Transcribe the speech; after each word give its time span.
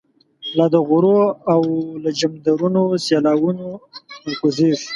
لا 0.57 0.65
دغرو 0.75 1.17
له 2.03 2.09
جمدرونو، 2.19 2.83
سیلاوونه 3.05 3.65
ر 4.23 4.25
ا 4.31 4.33
کوزیږی 4.39 4.87